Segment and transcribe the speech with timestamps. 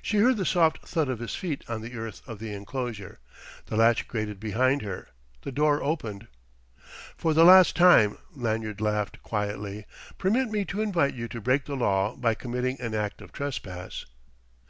[0.00, 3.18] She heard the soft thud of his feet on the earth of the enclosure;
[3.66, 5.08] the latch grated behind her;
[5.42, 6.28] the door opened.
[7.18, 9.84] "For the last time," Lanyard laughed quietly,
[10.16, 14.06] "permit me to invite you to break the law by committing an act of trespass!"